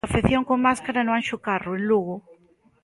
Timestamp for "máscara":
0.67-1.01